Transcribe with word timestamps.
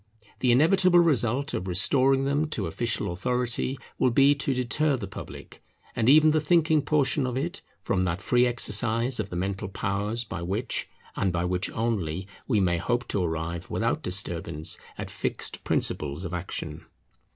The 0.39 0.51
inevitable 0.51 0.97
result 0.99 1.53
of 1.53 1.67
restoring 1.67 2.25
them 2.25 2.45
to 2.55 2.65
official 2.65 3.11
authority 3.11 3.77
will 3.99 4.09
be 4.09 4.33
to 4.33 4.51
deter 4.51 4.97
the 4.97 5.05
public, 5.05 5.61
and 5.95 6.09
even 6.09 6.31
the 6.31 6.41
thinking 6.41 6.81
portion 6.81 7.27
of 7.27 7.37
it, 7.37 7.61
from 7.83 8.01
that 8.01 8.19
free 8.19 8.47
exercise 8.47 9.19
of 9.19 9.29
the 9.29 9.35
mental 9.35 9.67
powers 9.67 10.23
by 10.23 10.41
which, 10.41 10.89
and 11.15 11.31
by 11.31 11.45
which 11.45 11.69
only, 11.69 12.27
we 12.47 12.59
may 12.59 12.79
hope 12.79 13.07
to 13.09 13.21
arrive 13.23 13.69
without 13.69 14.01
disturbance 14.01 14.79
at 14.97 15.11
fixed 15.11 15.63
principles 15.63 16.25
of 16.25 16.33
action. 16.33 16.83